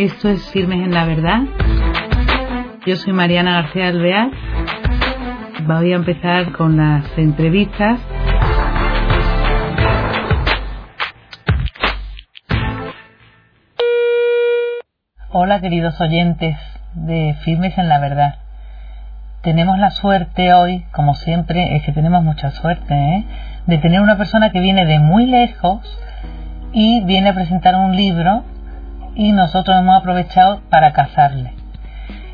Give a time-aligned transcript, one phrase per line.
[0.00, 1.40] Esto es Firmes en la Verdad.
[2.86, 4.30] Yo soy Mariana García Alvear.
[5.66, 8.00] Voy a empezar con las entrevistas.
[15.32, 16.56] Hola queridos oyentes
[16.94, 18.36] de Firmes en la Verdad.
[19.42, 23.24] Tenemos la suerte hoy, como siempre, es que tenemos mucha suerte, ¿eh?
[23.66, 25.82] de tener una persona que viene de muy lejos
[26.72, 28.44] y viene a presentar un libro
[29.14, 31.52] y nosotros hemos aprovechado para casarle.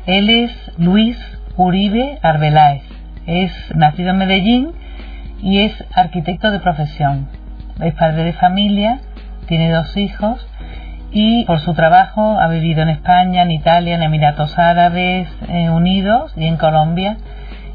[0.05, 1.17] Él es Luis
[1.55, 2.83] Uribe Arbeláez,
[3.25, 4.71] es nacido en Medellín
[5.41, 7.27] y es arquitecto de profesión.
[7.81, 8.99] Es padre de familia,
[9.47, 10.47] tiene dos hijos
[11.11, 16.33] y por su trabajo ha vivido en España, en Italia, en Emiratos Árabes eh, Unidos
[16.35, 17.17] y en Colombia.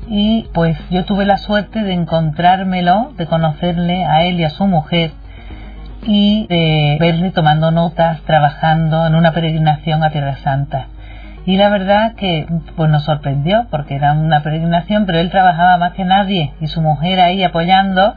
[0.08, 4.66] Y pues yo tuve la suerte de encontrármelo, de conocerle a él y a su
[4.66, 5.12] mujer
[6.04, 10.86] y de verle tomando notas, trabajando en una peregrinación a Tierra Santa.
[11.44, 15.92] Y la verdad que pues nos sorprendió porque era una peregrinación, pero él trabajaba más
[15.92, 18.14] que nadie y su mujer ahí apoyando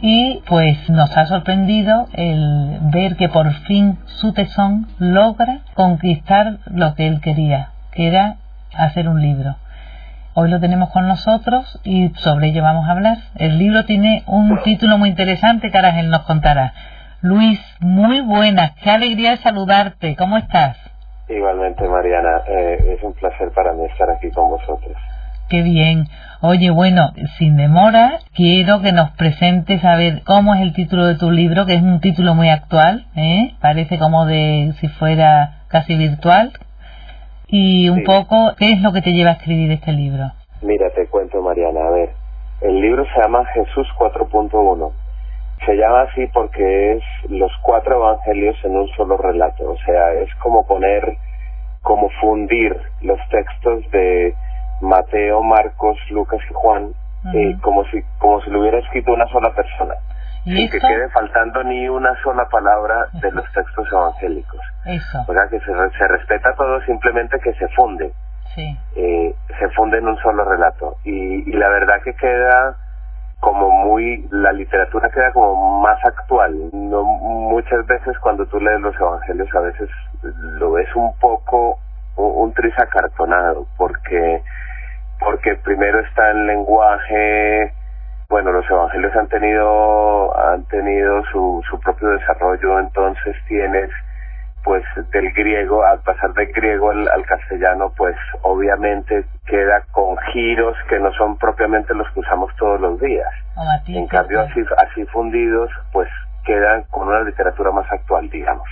[0.00, 6.94] y pues nos ha sorprendido el ver que por fin su tesón logra conquistar lo
[6.94, 8.36] que él quería, que era
[8.76, 9.56] hacer un libro.
[10.34, 13.18] Hoy lo tenemos con nosotros y sobre ello vamos a hablar.
[13.36, 16.72] El libro tiene un título muy interesante que él nos contará.
[17.24, 20.76] Luis, muy buenas, qué alegría saludarte, ¿cómo estás?
[21.26, 24.94] Igualmente, Mariana, eh, es un placer para mí estar aquí con vosotros.
[25.48, 26.04] Qué bien.
[26.42, 31.16] Oye, bueno, sin demora, quiero que nos presentes a ver cómo es el título de
[31.16, 33.54] tu libro, que es un título muy actual, ¿eh?
[33.58, 36.52] parece como de si fuera casi virtual.
[37.46, 40.30] Y un poco, ¿qué es lo que te lleva a escribir este libro?
[40.60, 42.10] Mira, te cuento, Mariana, a ver,
[42.60, 45.03] el libro se llama Jesús 4.1
[45.66, 50.34] se llama así porque es los cuatro evangelios en un solo relato, o sea, es
[50.36, 51.16] como poner,
[51.82, 54.34] como fundir los textos de
[54.80, 56.92] Mateo, Marcos, Lucas y Juan,
[57.34, 59.94] eh, como si como si lo hubiera escrito una sola persona,
[60.44, 64.60] sin que quede faltando ni una sola palabra de los textos evangélicos.
[64.84, 65.24] Eso.
[65.26, 68.12] O sea, que se, se respeta todo, simplemente que se funde.
[68.54, 68.78] Sí.
[68.96, 70.96] Eh, se funde en un solo relato.
[71.04, 72.76] Y, y la verdad que queda
[73.44, 78.98] como muy la literatura queda como más actual no muchas veces cuando tú lees los
[78.98, 79.90] evangelios a veces
[80.22, 81.78] lo ves un poco
[82.16, 84.42] un, tris acartonado porque
[85.20, 87.70] porque primero está el lenguaje
[88.30, 93.90] bueno los evangelios han tenido han tenido su su propio desarrollo entonces tienes
[94.64, 94.82] pues
[95.12, 101.12] del griego, al pasar del griego al, castellano, pues obviamente queda con giros que no
[101.12, 103.28] son propiamente los que usamos todos los días.
[103.86, 106.08] en cambio, así, así fundidos, pues
[106.44, 108.66] quedan con una literatura más actual, digamos.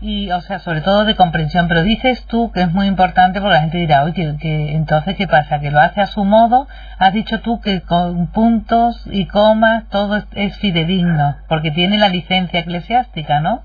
[0.00, 3.54] Y, o sea, sobre todo de comprensión, pero dices tú que es muy importante porque
[3.54, 5.60] la gente dirá, oye, que entonces, ¿qué pasa?
[5.60, 6.66] ¿Que lo hace a su modo?
[6.98, 12.60] Has dicho tú que con puntos y comas todo es fidedigno, porque tiene la licencia
[12.60, 13.62] eclesiástica, ¿no?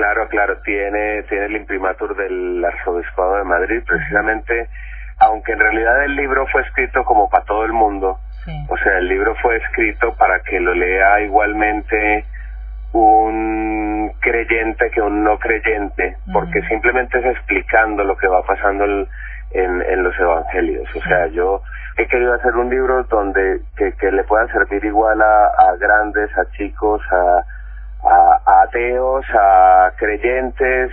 [0.00, 4.66] Claro, claro, tiene, tiene el imprimatur del Arzobispado de Madrid, precisamente,
[5.18, 8.18] aunque en realidad el libro fue escrito como para todo el mundo,
[8.70, 12.24] o sea, el libro fue escrito para que lo lea igualmente
[12.94, 19.06] un creyente que un no creyente, porque simplemente es explicando lo que va pasando en,
[19.82, 20.88] en, los evangelios.
[20.96, 21.60] O sea, yo
[21.98, 26.30] he querido hacer un libro donde que, que le pueda servir igual a, a grandes,
[26.38, 27.44] a chicos, a
[28.04, 30.90] a, ateos, a creyentes,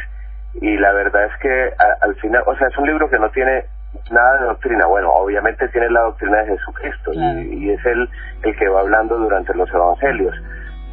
[0.61, 3.65] y la verdad es que al final, o sea, es un libro que no tiene
[4.11, 4.85] nada de doctrina.
[4.87, 8.09] Bueno, obviamente tiene la doctrina de Jesucristo y, es él
[8.43, 10.35] el que va hablando durante los evangelios.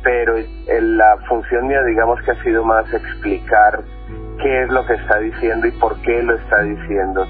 [0.02, 0.34] Pero
[0.68, 3.80] la función mía, digamos que ha sido más explicar
[4.42, 7.26] qué es lo que está diciendo y por qué lo está diciendo,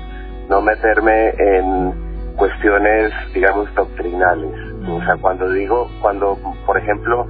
[0.49, 4.53] no meterme en cuestiones, digamos, doctrinales.
[4.89, 6.37] O sea, cuando digo, cuando,
[6.67, 7.29] por ejemplo,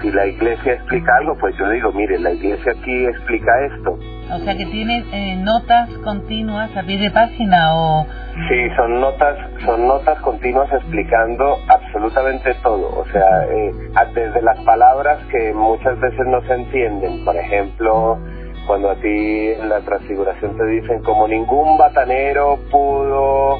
[0.00, 3.98] si la iglesia explica algo, pues yo digo, mire, la iglesia aquí explica esto.
[4.32, 8.06] O sea que tiene eh, notas continuas a pie de página o...
[8.48, 13.00] Sí, son notas, son notas continuas explicando absolutamente todo.
[13.00, 13.72] O sea, eh,
[14.14, 17.24] desde las palabras que muchas veces no se entienden.
[17.24, 18.18] Por ejemplo,
[18.66, 23.58] cuando a ti en la transfiguración te dicen como ningún batanero pudo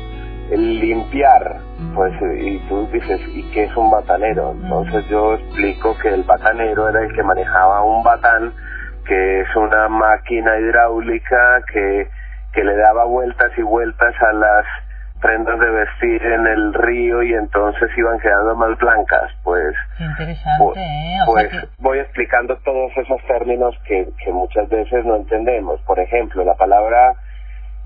[0.50, 4.52] limpiar, pues, y tú dices, ¿y qué es un batanero?
[4.52, 8.52] Entonces yo explico que el batanero era el que manejaba un batán,
[9.06, 12.08] que es una máquina hidráulica que,
[12.52, 14.64] que le daba vueltas y vueltas a las
[15.20, 19.30] prendas de vestir en el río y entonces iban quedando más blancas.
[19.44, 21.18] Pues, interesante, pues, ¿eh?
[21.26, 25.80] pues voy explicando todos esos términos que, que muchas veces no entendemos.
[25.82, 27.14] Por ejemplo, la palabra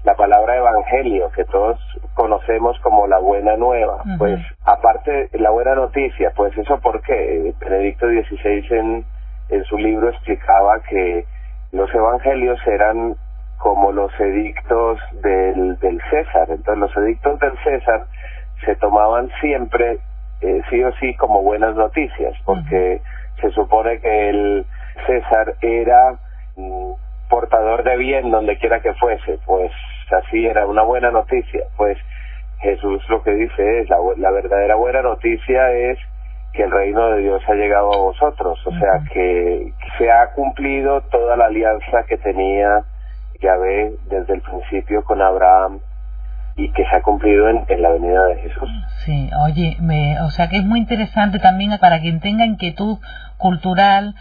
[0.04, 1.78] la palabra evangelio que todos
[2.14, 4.02] conocemos como la buena nueva.
[4.18, 9.04] Pues aparte la buena noticia, pues eso porque Benedicto XVI en,
[9.48, 11.24] en su libro explicaba que
[11.70, 13.16] los evangelios eran
[13.58, 16.48] como los edictos del, del César.
[16.50, 18.06] Entonces los edictos del César
[18.64, 19.98] se tomaban siempre,
[20.40, 23.00] eh, sí o sí, como buenas noticias, porque
[23.40, 24.66] se supone que el
[25.06, 26.14] César era
[26.56, 26.92] mm,
[27.30, 29.72] portador de bien donde quiera que fuese, pues
[30.12, 31.62] así era una buena noticia.
[31.76, 31.98] Pues
[32.60, 35.98] Jesús lo que dice es, la, la verdadera buena noticia es
[36.52, 41.00] que el reino de Dios ha llegado a vosotros, o sea que se ha cumplido
[41.10, 42.84] toda la alianza que tenía
[43.40, 45.80] Yahvé desde el principio con Abraham
[46.56, 48.68] y que se ha cumplido en, la venida de Jesús.
[49.04, 52.98] Sí, oye, me, o sea que es muy interesante también para quien tenga inquietud
[53.38, 54.14] cultural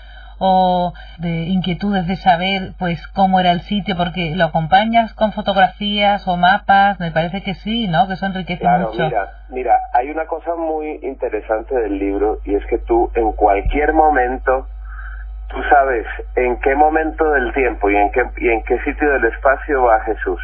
[0.43, 6.27] o de inquietudes de saber pues cómo era el sitio porque lo acompañas con fotografías
[6.27, 9.03] o mapas me parece que sí no que eso enriquece claro, mucho.
[9.03, 13.93] mira mira hay una cosa muy interesante del libro y es que tú en cualquier
[13.93, 14.67] momento
[15.47, 19.25] tú sabes en qué momento del tiempo y en qué y en qué sitio del
[19.25, 20.41] espacio va Jesús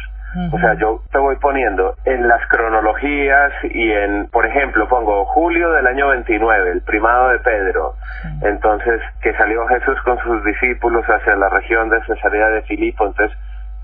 [0.52, 5.72] o sea, yo te voy poniendo en las cronologías y en, por ejemplo, pongo julio
[5.72, 7.94] del año 29, el primado de Pedro.
[8.42, 13.06] Entonces, que salió Jesús con sus discípulos hacia la región de Cesarea de Filipo.
[13.06, 13.36] Entonces,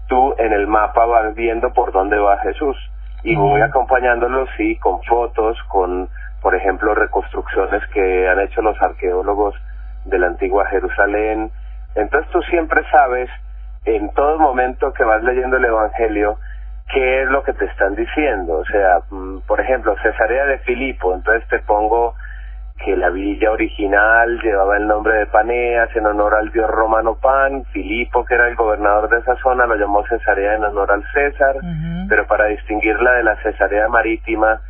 [0.06, 2.76] tú en el mapa vas viendo por dónde va Jesús.
[3.22, 6.10] Y voy acompañándolo, sí, con fotos, con,
[6.42, 9.54] por ejemplo, reconstrucciones que han hecho los arqueólogos
[10.04, 11.50] de la antigua Jerusalén.
[11.94, 13.30] Entonces, tú siempre sabes
[13.84, 16.38] en todo momento que vas leyendo el Evangelio,
[16.92, 18.58] qué es lo que te están diciendo.
[18.58, 22.14] O sea, mm, por ejemplo, Cesarea de Filipo, entonces te pongo
[22.84, 27.64] que la villa original llevaba el nombre de Paneas en honor al dios romano Pan,
[27.66, 31.56] Filipo, que era el gobernador de esa zona, lo llamó Cesarea en honor al César,
[32.08, 34.60] pero para distinguirla de la Cesarea marítima,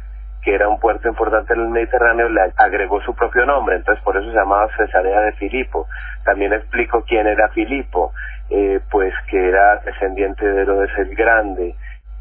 [0.42, 4.16] que era un puerto importante en el Mediterráneo, le agregó su propio nombre, entonces por
[4.16, 5.88] eso se llamaba Cesarea de Filipo.
[6.24, 8.12] También explico quién era Filipo,
[8.50, 11.74] eh, pues que era descendiente de Herodes el Grande.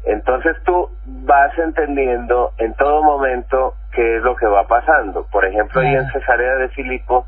[0.04, 5.26] Entonces tú vas entendiendo en todo momento qué es lo que va pasando.
[5.30, 7.26] Por ejemplo, ahí en Cesarea de Filipo,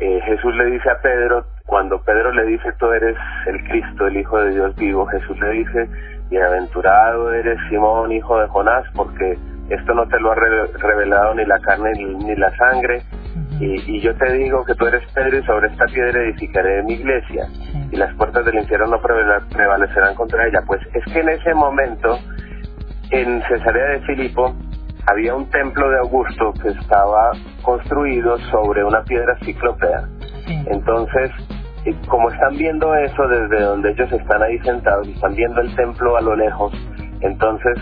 [0.00, 4.16] eh, Jesús le dice a Pedro, cuando Pedro le dice, tú eres el Cristo, el
[4.16, 5.88] Hijo de Dios vivo, Jesús le dice,
[6.28, 9.38] bienaventurado eres Simón, hijo de Jonás, porque
[9.70, 13.02] esto no te lo ha revelado ni la carne ni, la sangre,
[13.60, 17.48] y, yo te digo que tú eres Pedro y sobre esta piedra edificaré mi iglesia,
[17.90, 20.60] y las puertas del infierno no prevalecerán contra ella.
[20.66, 22.18] Pues es que en ese momento,
[23.10, 24.54] en Cesarea de Filipo,
[25.10, 27.32] había un templo de Augusto que estaba
[27.62, 30.08] construido sobre una piedra ciclopea.
[30.66, 31.30] Entonces,
[32.06, 36.20] como están viendo eso desde donde ellos están ahí sentados, están viendo el templo a
[36.20, 36.72] lo lejos,
[37.20, 37.78] entonces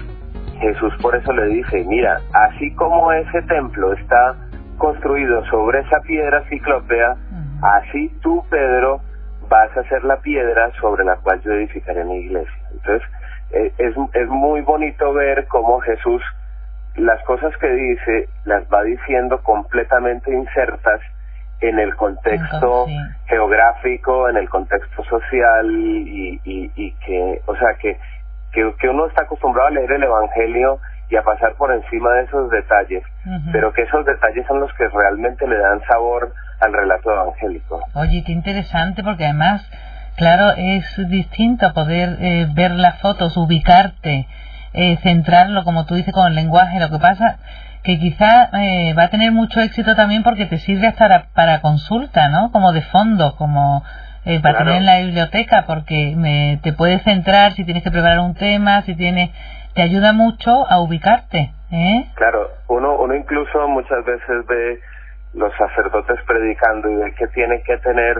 [0.60, 4.36] Jesús por eso le dice, mira, así como ese templo está
[4.78, 7.16] construido sobre esa piedra ciclópea,
[7.62, 9.00] así tú, Pedro,
[9.48, 12.62] vas a ser la piedra sobre la cual yo edificaré mi iglesia.
[12.72, 13.08] Entonces,
[13.52, 16.22] e, es, es muy bonito ver cómo Jesús
[16.96, 21.00] las cosas que dice las va diciendo completamente insertas
[21.60, 22.86] en el contexto
[23.26, 27.98] geográfico, en el contexto social y, y, y que, o sea, que
[28.78, 32.50] que, uno está acostumbrado a leer el Evangelio y a pasar por encima de esos
[32.50, 33.02] detalles,
[33.52, 37.80] pero que esos detalles son los que realmente le dan sabor al relato evangélico.
[37.94, 39.68] Oye, qué interesante, porque además,
[40.16, 44.26] claro, es distinto poder eh, ver las fotos, ubicarte,
[44.72, 46.80] eh, centrarlo, como tú dices, con el lenguaje.
[46.80, 47.38] Lo que pasa
[47.86, 52.28] que quizá eh, va a tener mucho éxito también porque te sirve hasta para consulta,
[52.28, 52.50] ¿no?
[52.50, 53.84] Como de fondo, como
[54.24, 58.18] eh, para tener en la biblioteca porque me, te puedes centrar si tienes que preparar
[58.18, 59.30] un tema, si tienes
[59.76, 61.52] te ayuda mucho a ubicarte.
[61.70, 62.10] ¿eh?
[62.14, 64.80] Claro, uno, uno incluso muchas veces ve
[65.34, 68.16] los sacerdotes predicando y ve que tienen que tener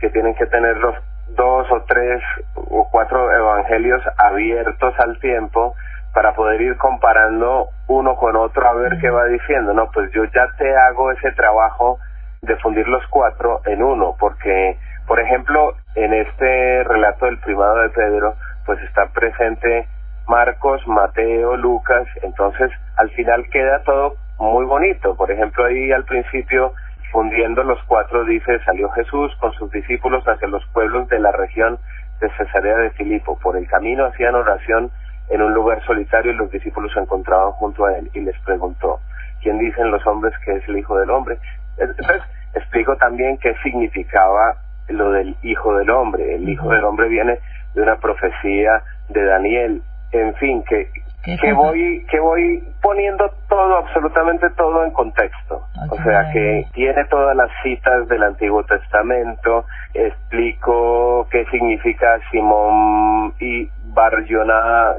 [0.00, 0.94] que tienen que tener los
[1.36, 2.22] dos o tres
[2.54, 5.74] o cuatro evangelios abiertos al tiempo
[6.14, 9.74] para poder ir comparando uno con otro a ver qué va diciendo.
[9.74, 11.98] No, pues yo ya te hago ese trabajo
[12.40, 17.90] de fundir los cuatro en uno, porque por ejemplo, en este relato del primado de
[17.90, 19.86] Pedro, pues está presente
[20.26, 25.16] Marcos, Mateo, Lucas, entonces al final queda todo muy bonito.
[25.16, 26.72] Por ejemplo, ahí al principio,
[27.12, 31.78] fundiendo los cuatro, dice, salió Jesús con sus discípulos hacia los pueblos de la región
[32.20, 33.38] de Cesarea de Filipo.
[33.38, 34.90] Por el camino hacían oración
[35.30, 39.00] en un lugar solitario y los discípulos se encontraban junto a él y les preguntó,
[39.42, 41.38] ¿quién dicen los hombres que es el Hijo del Hombre?
[41.78, 42.22] Entonces,
[42.54, 44.56] explico también qué significaba
[44.88, 46.34] lo del Hijo del Hombre.
[46.34, 47.38] El Hijo del Hombre viene
[47.74, 49.82] de una profecía de Daniel.
[50.14, 50.88] En fin, que,
[51.24, 57.34] que voy que voy poniendo todo absolutamente todo en contexto o sea que tiene todas
[57.34, 64.24] las citas del Antiguo Testamento explico qué significa Simón y Bar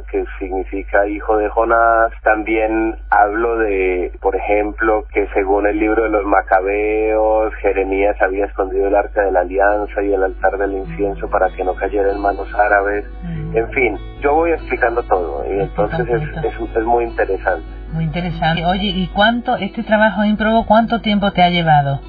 [0.10, 2.12] que significa hijo de Jonás.
[2.24, 8.88] También hablo de, por ejemplo, que según el libro de los Macabeos, Jeremías había escondido
[8.88, 12.22] el arca de la alianza y el altar del incienso para que no cayera en
[12.22, 13.06] manos árabes.
[13.22, 13.58] Mm.
[13.58, 17.64] En fin, yo voy explicando todo y entonces es, es, es muy interesante.
[17.94, 18.66] Muy interesante.
[18.66, 22.00] Oye, ¿y cuánto, este trabajo improbo, cuánto tiempo te ha llevado?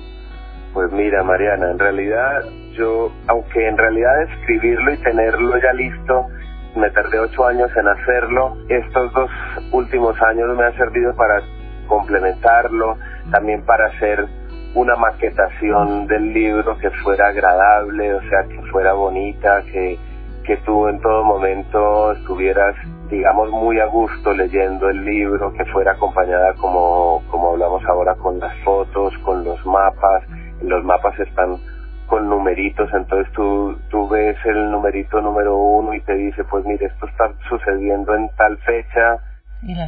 [0.72, 2.42] Pues mira, Mariana, en realidad
[2.72, 6.26] yo, aunque en realidad escribirlo y tenerlo ya listo,
[6.74, 8.56] me tardé ocho años en hacerlo.
[8.70, 9.30] Estos dos
[9.72, 11.42] últimos años me han servido para
[11.86, 12.96] complementarlo,
[13.30, 14.26] también para hacer
[14.74, 19.98] una maquetación del libro que fuera agradable, o sea, que fuera bonita, que,
[20.46, 22.74] que tú en todo momento estuvieras,
[23.10, 28.38] digamos, muy a gusto leyendo el libro, que fuera acompañada como, como hablamos ahora con
[28.38, 30.22] las fotos, con los mapas.
[30.62, 31.58] Los mapas están
[32.06, 36.86] con numeritos, entonces tú, tú ves el numerito número uno y te dice, pues mire,
[36.86, 39.18] esto está sucediendo en tal fecha.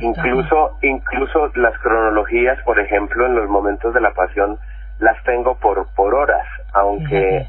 [0.01, 4.59] Incluso, incluso las cronologías, por ejemplo, en los momentos de la pasión,
[4.99, 7.47] las tengo por, por horas, aunque,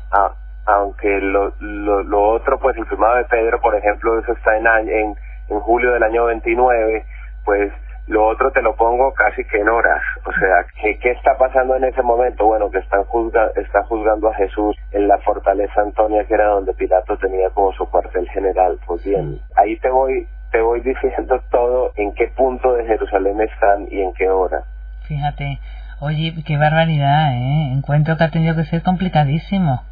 [0.75, 5.15] aunque lo, lo, otro, pues el firmado de Pedro, por ejemplo, eso está en, en,
[5.49, 7.05] en julio del año 29,
[7.45, 7.71] pues
[8.07, 10.01] lo otro te lo pongo casi que en horas.
[10.25, 12.45] O sea, ¿qué, qué está pasando en ese momento?
[12.45, 16.73] Bueno, que están juzga, está juzgando a Jesús en la fortaleza Antonia, que era donde
[16.73, 18.79] Pilato tenía como su cuartel general.
[18.85, 23.87] Pues bien, ahí te voy, te voy diciendo todo en qué punto de Jerusalén están
[23.91, 24.63] y en qué hora.
[25.07, 25.59] Fíjate,
[25.99, 27.73] oye, qué barbaridad, ¿eh?
[27.73, 29.83] Encuentro que ha tenido que ser complicadísimo.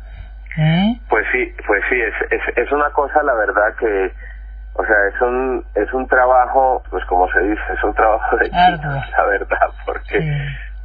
[0.58, 1.00] ¿Eh?
[1.10, 4.12] Pues sí, pues sí, es, es, es una cosa, la verdad, que
[4.78, 8.46] o sea, es un, es un trabajo, pues como se dice, es un trabajo de
[8.46, 10.20] chicos, la verdad, porque,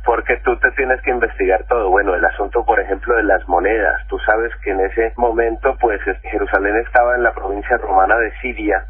[0.02, 1.90] porque tú te tienes que investigar todo.
[1.90, 4.00] Bueno, el asunto, por ejemplo, de las monedas.
[4.08, 8.82] Tú sabes que en ese momento, pues Jerusalén estaba en la provincia romana de Siria.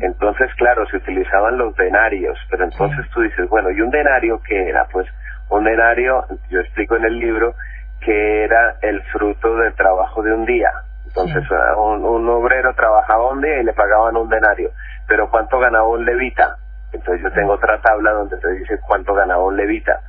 [0.00, 2.36] Entonces, claro, se utilizaban los denarios.
[2.50, 4.84] Pero entonces tú dices, bueno, ¿y un denario qué era?
[4.90, 5.06] Pues
[5.48, 7.54] un denario, yo explico en el libro,
[8.00, 10.70] que era el fruto del trabajo de un día.
[11.06, 11.44] Entonces
[11.76, 14.70] un, obrero trabajaba un día y le pagaban un denario.
[15.08, 16.56] Pero ¿cuánto ganaba un levita?
[16.92, 20.00] Entonces yo tengo otra tabla donde te dice cuánto ganaba un levita.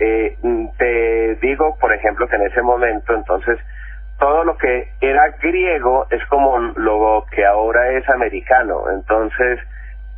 [0.00, 3.58] Eh, mm, te digo, por ejemplo, que en ese momento, entonces,
[4.18, 8.90] todo lo que era griego es como lo que ahora es americano.
[8.90, 9.60] Entonces,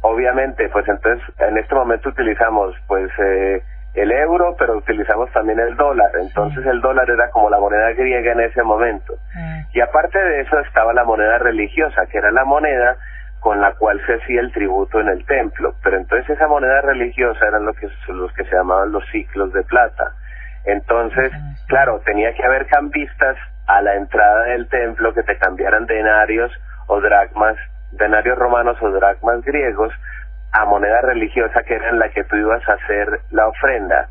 [0.02, 3.62] obviamente, pues entonces, en este momento utilizamos, pues, eh,
[3.95, 6.11] el euro, pero utilizamos también el dólar.
[6.21, 9.15] Entonces el dólar era como la moneda griega en ese momento.
[9.35, 9.61] Mm.
[9.75, 12.97] Y aparte de eso estaba la moneda religiosa, que era la moneda
[13.41, 15.75] con la cual se hacía el tributo en el templo.
[15.83, 19.63] Pero entonces esa moneda religiosa eran los que, los que se llamaban los ciclos de
[19.65, 20.13] plata.
[20.65, 21.33] Entonces,
[21.67, 26.53] claro, tenía que haber cambistas a la entrada del templo que te cambiaran denarios
[26.87, 27.57] o dracmas,
[27.91, 29.93] denarios romanos o dracmas griegos
[30.53, 34.09] a moneda religiosa que era en la que tú ibas a hacer la ofrenda.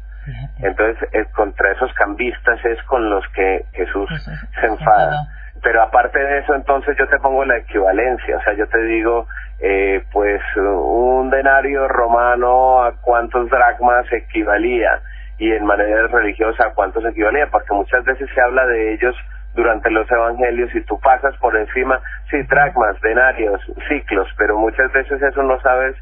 [0.62, 4.10] Entonces, eh, contra esos cambistas es con los que Jesús
[4.60, 5.28] se enfada.
[5.64, 9.28] Pero aparte de eso, entonces yo te pongo la equivalencia, o sea, yo te digo,
[9.60, 15.00] eh, pues un denario romano a cuántos dracmas equivalía
[15.38, 19.16] y en manera religiosa a cuántos equivalía, porque muchas veces se habla de ellos
[19.54, 25.22] durante los evangelios y tú pasas por encima, sí, dracmas, denarios, ciclos, pero muchas veces
[25.22, 25.96] eso no sabes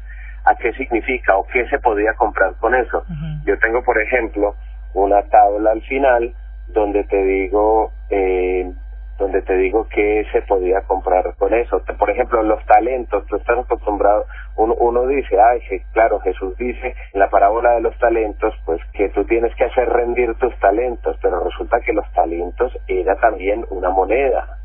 [0.50, 3.04] a qué significa o qué se podía comprar con eso.
[3.44, 4.54] Yo tengo, por ejemplo,
[4.94, 6.34] una tabla al final
[6.68, 8.72] donde te digo eh,
[9.18, 11.82] donde te digo qué se podía comprar con eso.
[11.98, 14.24] Por ejemplo, los talentos, tú estás acostumbrado,
[14.56, 15.60] uno, uno dice, ay,
[15.92, 19.88] claro, Jesús dice en la parábola de los talentos, pues que tú tienes que hacer
[19.90, 24.56] rendir tus talentos, pero resulta que los talentos era también una moneda.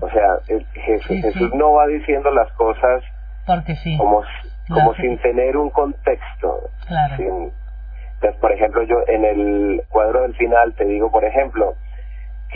[0.00, 0.38] O sea,
[0.74, 3.04] Jesús, no va diciendo las cosas
[3.46, 3.96] porque sí.
[3.96, 4.24] como
[4.68, 6.70] como sin tener un contexto.
[6.86, 7.14] Claro.
[7.18, 11.74] entonces, por ejemplo, yo en el cuadro del final te digo, por ejemplo,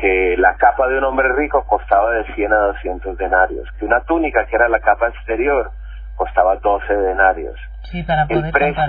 [0.00, 4.00] que la capa de un hombre rico costaba de 100 a 200 denarios, que una
[4.02, 5.72] túnica, que era la capa exterior,
[6.16, 7.58] costaba 12 denarios.
[7.84, 8.84] Sí, para poder el precio,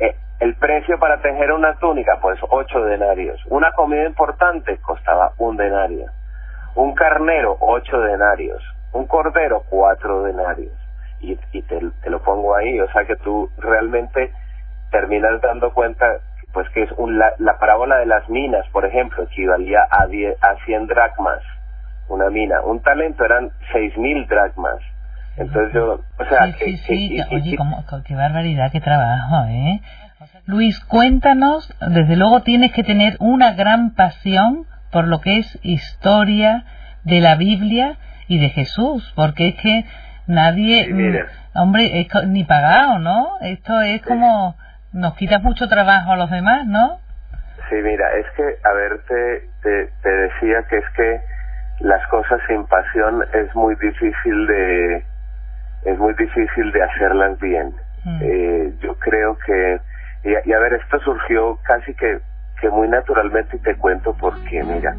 [0.00, 3.40] eh, el precio para tejer una túnica, pues 8 denarios.
[3.46, 6.10] Una comida importante costaba un denario.
[6.74, 8.62] Un carnero, 8 denarios.
[8.92, 10.87] Un cordero, 4 denarios
[11.20, 14.32] y, te, lo pongo ahí, o sea que tú realmente
[14.90, 16.06] terminas dando cuenta
[16.52, 20.86] pues que es un, la, parábola de las minas, por ejemplo, equivalía a, a 100
[20.86, 21.42] dracmas,
[22.08, 24.78] una mina, un talento eran 6.000 dracmas.
[25.36, 27.56] Entonces yo, o sea, que, sí, oye,
[28.06, 29.80] qué barbaridad, qué trabajo, ¿eh?
[30.46, 36.64] Luis, cuéntanos, desde luego tienes que tener una gran pasión por lo que es historia
[37.04, 39.84] de la Biblia y de Jesús, porque es que
[40.28, 43.38] nadie, mm, hombre, ni pagado, ¿no?
[43.40, 44.54] Esto es como,
[44.92, 47.00] nos quita mucho trabajo a los demás, ¿no?
[47.68, 49.48] Sí, mira, es que, a ver, te,
[50.02, 51.20] te, decía que es que
[51.80, 55.04] las cosas sin pasión es muy difícil de,
[55.84, 57.72] es muy difícil de hacerlas bien.
[58.04, 58.18] Mm.
[58.22, 59.80] Eh, yo creo que,
[60.24, 62.20] y, a ver, esto surgió casi que,
[62.60, 64.94] que muy naturalmente y te cuento por qué, mira,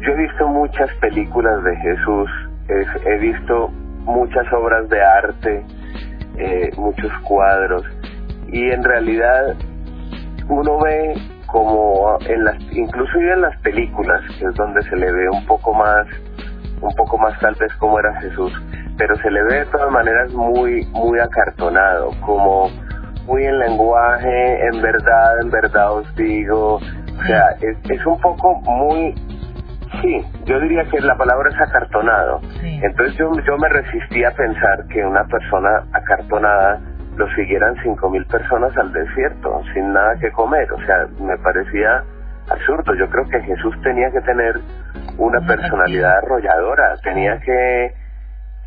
[0.00, 2.30] yo he visto muchas películas de Jesús,
[3.04, 3.70] he visto
[4.04, 5.64] muchas obras de arte,
[6.36, 7.84] eh, muchos cuadros,
[8.48, 9.54] y en realidad
[10.48, 11.14] uno ve
[11.46, 15.74] como en las, incluso en las películas, que es donde se le ve un poco
[15.74, 16.06] más,
[16.80, 18.52] un poco más tal vez como era Jesús,
[18.96, 22.70] pero se le ve de todas maneras muy, muy acartonado, como
[23.26, 28.54] muy en lenguaje, en verdad, en verdad os digo, o sea, es, es un poco
[28.62, 29.14] muy
[30.00, 32.40] Sí, yo diría que la palabra es acartonado.
[32.62, 36.80] Entonces yo, yo me resistí a pensar que una persona acartonada
[37.16, 40.72] lo siguieran cinco mil personas al desierto, sin nada que comer.
[40.72, 42.02] O sea, me parecía
[42.48, 42.94] absurdo.
[42.94, 44.60] Yo creo que Jesús tenía que tener
[45.18, 47.92] una personalidad arrolladora, tenía que,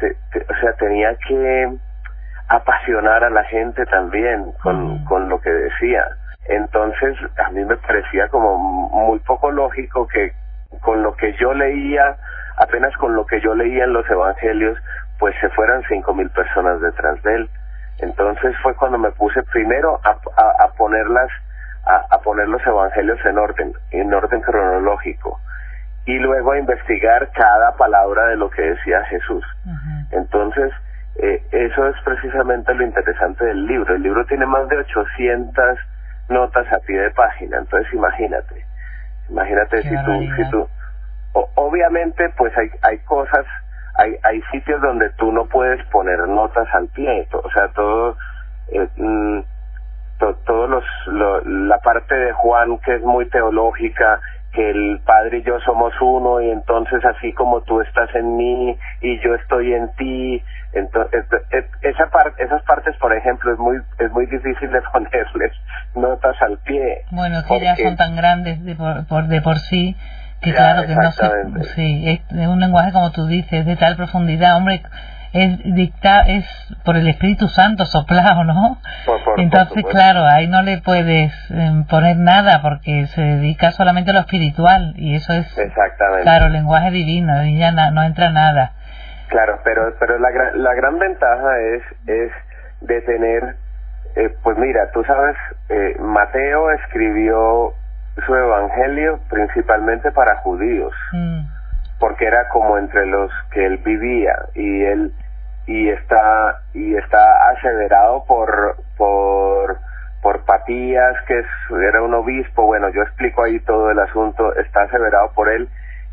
[0.02, 1.78] o sea, tenía que
[2.50, 6.06] apasionar a la gente también con, con lo que decía.
[6.46, 10.34] Entonces, a mí me parecía como muy poco lógico que
[10.82, 12.16] con lo que yo leía,
[12.58, 14.78] apenas con lo que yo leía en los evangelios,
[15.20, 17.50] pues se fueran cinco mil personas detrás de él.
[18.00, 20.18] Entonces fue cuando me puse primero a,
[20.64, 21.30] a, ponerlas,
[21.86, 25.40] a, poner los evangelios en orden, en orden cronológico,
[26.06, 29.46] y luego a investigar cada palabra de lo que decía Jesús.
[30.12, 30.74] Entonces,
[31.16, 33.96] eh, eso es precisamente lo interesante del libro.
[33.96, 35.78] El libro tiene más de 800
[36.30, 38.66] notas a pie de página, entonces imagínate.
[39.30, 40.68] Imagínate si tú, si tú,
[41.56, 43.46] obviamente pues hay, hay cosas,
[43.96, 48.18] hay, hay sitios donde tú no puedes poner notas al pie, o sea, todo,
[48.70, 49.40] eh, mm,
[50.46, 50.84] todos los,
[51.46, 54.20] la parte de Juan que es muy teológica,
[54.54, 58.78] que el Padre y yo somos uno y entonces así como tú estás en mí
[59.02, 61.26] y yo estoy en ti, entonces
[61.82, 65.52] esa parte, esas partes por ejemplo es muy es muy difícil de ponerles
[65.96, 67.04] notas al pie.
[67.12, 69.96] Bueno, que ya son tan grandes de por, de por sí
[70.42, 74.58] que claro que no se, sí, es un lenguaje como tú dices de tal profundidad,
[74.58, 74.82] hombre
[75.34, 76.46] es dicta es
[76.86, 78.78] por el Espíritu Santo soplado, ¿no?
[79.38, 84.20] Entonces, claro, ahí no le puedes em, poner nada porque se dedica solamente a lo
[84.22, 86.24] espiritual y eso es, Exactamente.
[86.24, 88.74] claro, lenguaje divino, y ya no entra nada.
[89.30, 92.32] Claro, pero pero la gran, la gran ventaja es es
[92.82, 93.56] de tener,
[94.16, 95.36] eh, pues mira, tú sabes,
[95.70, 97.74] eh, Mateo escribió
[98.28, 100.94] su evangelio principalmente para judíos.
[101.12, 101.42] Mm.
[102.00, 105.14] porque era como entre los que él vivía y él
[105.66, 109.78] y está y está aseverado por por
[110.22, 111.46] por Patías que es,
[111.88, 112.66] era un obispo.
[112.66, 114.56] Bueno yo explico ahí todo el asunto.
[114.56, 115.70] Está aseverado por él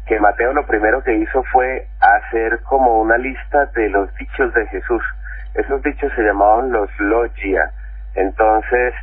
[0.07, 4.67] que Mateo lo primero que hizo fue hacer como una lista de los dichos de
[4.69, 5.03] Jesús.
[5.55, 7.71] Esos dichos se llamaban los logia.
[8.15, 8.95] Entonces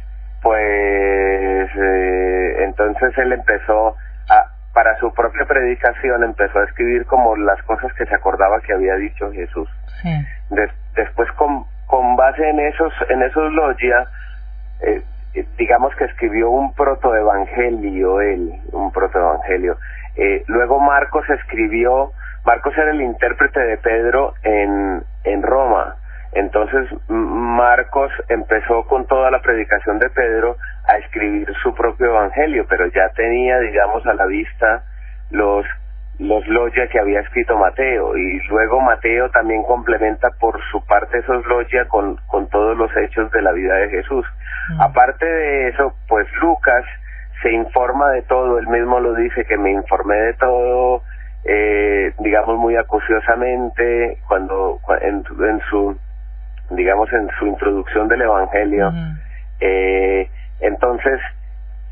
[0.41, 3.95] pues eh, entonces él empezó
[4.77, 8.93] para su propia predicación empezó a escribir como las cosas que se acordaba que había
[8.93, 9.67] dicho Jesús.
[10.93, 14.07] después con, con base en esos en esos logia
[14.81, 15.01] eh,
[15.57, 19.77] digamos que escribió un protoevangelio él, un protoevangelio.
[20.15, 22.11] Eh, luego Marcos escribió,
[22.45, 25.95] Marcos era el intérprete de Pedro en, en Roma
[26.33, 32.87] entonces Marcos empezó con toda la predicación de Pedro a escribir su propio evangelio, pero
[32.87, 34.83] ya tenía, digamos, a la vista
[35.31, 35.65] los
[36.19, 41.45] los logia que había escrito Mateo y luego Mateo también complementa por su parte esos
[41.45, 44.25] logia con, con todos los hechos de la vida de Jesús.
[44.69, 44.81] Mm.
[44.81, 46.83] Aparte de eso, pues Lucas
[47.43, 51.03] se informa de todo, él mismo lo dice que me informé de todo,
[51.45, 55.95] eh, digamos muy acuciosamente cuando en, en su
[56.71, 58.91] digamos, en su introducción del Evangelio.
[59.59, 61.19] eh, entonces,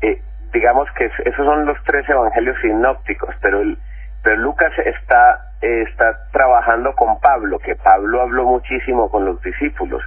[0.02, 0.20] eh,
[0.52, 3.78] digamos que esos son los tres evangelios sinópticos, pero el,
[4.22, 10.02] pero Lucas está, está trabajando con Pablo, que Pablo habló muchísimo con los discípulos.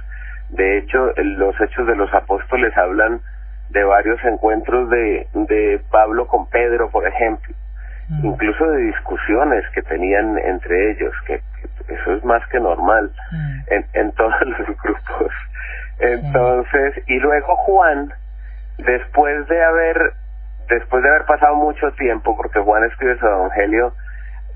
[0.50, 3.20] De hecho, los hechos de los apóstoles hablan
[3.70, 7.54] de varios encuentros de, de Pablo con Pedro, por ejemplo,
[8.22, 11.40] incluso de discusiones que tenían entre ellos, que,
[11.90, 13.60] eso es más que normal mm.
[13.72, 15.32] en, en todos los grupos.
[15.98, 18.12] Entonces, y luego Juan,
[18.78, 20.14] después de haber
[20.70, 23.92] después de haber pasado mucho tiempo, porque Juan escribe su evangelio,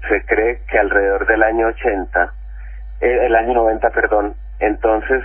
[0.09, 2.33] se cree que alrededor del año 80,
[3.01, 5.23] eh, el año 90, perdón, entonces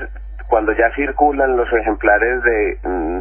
[0.48, 3.20] cuando ya circulan los ejemplares de mm,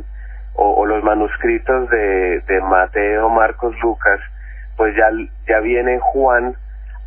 [0.54, 4.18] o, los manuscritos de, de Mateo, Marcos, Lucas,
[4.76, 5.08] pues ya,
[5.46, 6.56] ya viene Juan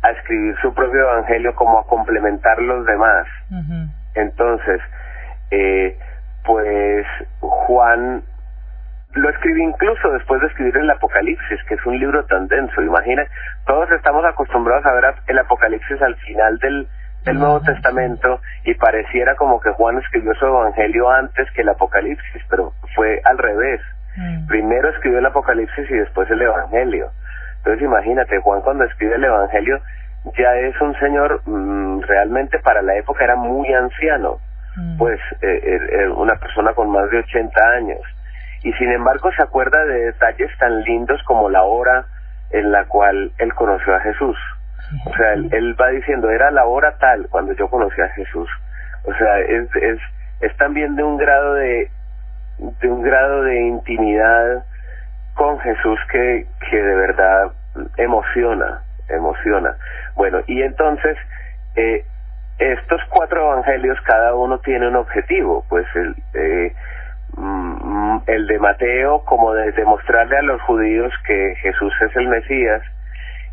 [0.02, 3.26] a escribir su propio evangelio como a complementar los demás.
[4.14, 4.80] Entonces,
[5.50, 5.96] eh,
[6.44, 7.06] pues
[7.40, 8.22] Juan
[9.14, 12.82] lo escribí incluso después de escribir el Apocalipsis, que es un libro tan denso.
[12.82, 13.22] Imagina,
[13.66, 16.88] todos estamos acostumbrados a ver el Apocalipsis al final del,
[17.24, 22.42] del Nuevo Testamento y pareciera como que Juan escribió su Evangelio antes que el Apocalipsis,
[22.48, 23.80] pero fue al revés.
[24.16, 24.46] Mm.
[24.46, 27.10] Primero escribió el Apocalipsis y después el Evangelio.
[27.62, 29.80] Entonces imagínate, Juan cuando escribe el Evangelio
[30.36, 34.38] ya es un señor mm, realmente para la época era muy anciano,
[34.76, 34.98] mm.
[34.98, 38.00] pues eh, eh, eh, una persona con más de 80 años
[38.64, 42.04] y sin embargo se acuerda de detalles tan lindos como la hora
[42.50, 44.36] en la cual él conoció a Jesús.
[45.06, 48.48] O sea, él, va diciendo, era la hora tal cuando yo conocí a Jesús.
[49.04, 49.98] O sea, es, es,
[50.40, 51.90] es también de un grado de,
[52.58, 54.64] de un grado de intimidad
[55.34, 57.52] con Jesús que, que de verdad
[57.96, 59.76] emociona, emociona.
[60.14, 61.16] Bueno, y entonces,
[61.76, 62.04] eh,
[62.58, 66.72] estos cuatro evangelios, cada uno tiene un objetivo, pues el, eh,
[67.36, 72.82] Mm, el de Mateo como de demostrarle a los judíos que Jesús es el Mesías,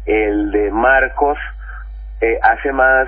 [0.05, 1.37] el de Marcos
[2.21, 3.07] eh, hace más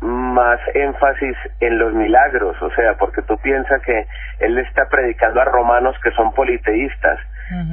[0.00, 4.06] más énfasis en los milagros, o sea, porque tú piensas que
[4.40, 7.20] él está predicando a romanos que son politeístas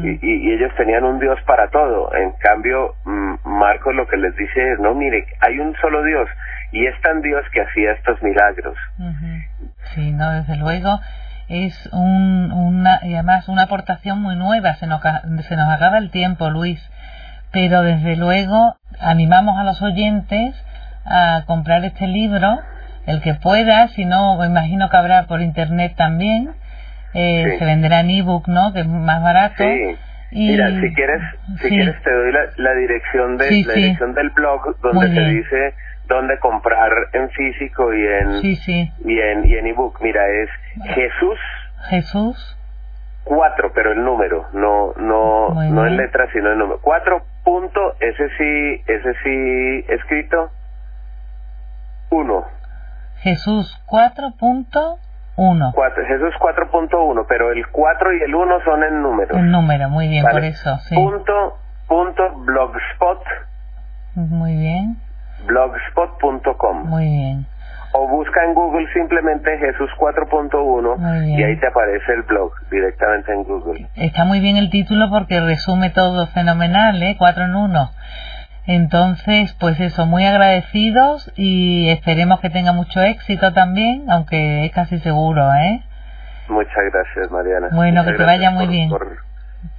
[0.04, 2.14] y, y, ellos tenían un Dios para todo.
[2.14, 6.30] En cambio, mm, Marcos lo que les dice es, no, mire, hay un solo Dios
[6.72, 8.78] y es tan Dios que hacía estos milagros.
[9.94, 11.00] Sí, no, desde luego
[11.50, 14.76] es un, una, y además una aportación muy nueva.
[14.76, 16.80] Se nos, se nos acaba el tiempo, Luis.
[17.52, 20.56] Pero desde luego animamos a los oyentes
[21.06, 22.60] a comprar este libro,
[23.08, 26.52] el que pueda, si no, me imagino que habrá por internet también.
[27.14, 28.72] Eh, Se venderá en ebook, ¿no?
[28.74, 29.64] Que es más barato.
[29.64, 29.96] Sí.
[30.32, 30.52] Y...
[30.52, 31.22] Mira, si quieres,
[31.60, 35.74] si quieres te doy la, la dirección de la dirección del blog donde te dice
[36.08, 38.42] dónde comprar en físico y en
[39.06, 40.00] y en y en ebook.
[40.02, 40.50] Mira, es
[40.94, 41.40] Jesús
[41.90, 42.58] Jesús
[43.24, 46.80] cuatro, pero el número, no no no en letras sino el número.
[46.82, 50.52] Cuatro punto ese sí ese sí escrito
[52.12, 52.46] uno.
[53.22, 55.00] Jesús cuatro punto
[55.40, 55.74] uno.
[56.08, 59.36] Jesús 4.1, pero el 4 y el 1 son en número.
[59.36, 60.96] En número, muy bien, por eso, sí.
[60.96, 63.24] Punto, punto blogspot.
[64.16, 64.98] Muy bien
[65.46, 66.88] blogspot.com.
[66.88, 67.46] Muy bien.
[67.92, 73.44] O busca en Google simplemente Jesús 4.1 y ahí te aparece el blog directamente en
[73.44, 73.88] Google.
[73.96, 77.16] Está muy bien el título porque resume todo fenomenal, ¿eh?
[77.18, 77.90] 4 en 1.
[78.70, 85.00] Entonces, pues eso, muy agradecidos y esperemos que tenga mucho éxito también, aunque es casi
[85.00, 85.82] seguro, ¿eh?
[86.50, 87.70] Muchas gracias, Mariana.
[87.72, 88.92] Bueno, que te vaya muy bien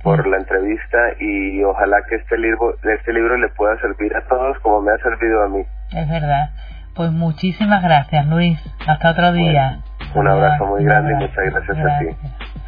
[0.03, 4.59] por la entrevista y ojalá que este libro, este libro le pueda servir a todos
[4.59, 5.63] como me ha servido a mí.
[5.93, 6.51] Es verdad.
[6.97, 8.59] Pues muchísimas gracias, Luis.
[8.89, 9.83] Hasta otro día.
[10.17, 12.07] un abrazo muy grande y muchas gracias, a ti.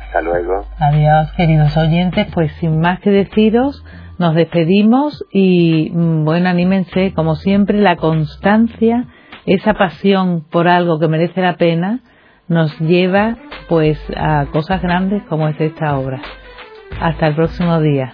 [0.05, 0.67] Hasta luego.
[0.79, 2.29] Adiós, queridos oyentes.
[2.33, 3.85] Pues sin más que deciros,
[4.23, 9.07] nos despedimos y mm, bueno, anímense, como siempre, la constancia,
[9.45, 12.01] esa pasión por algo que merece la pena,
[12.49, 13.37] nos lleva
[13.69, 16.23] pues a cosas grandes como es esta obra.
[17.01, 18.13] Hasta el próximo día.